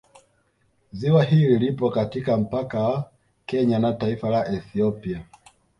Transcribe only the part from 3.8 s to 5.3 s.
taifa la Ethiopia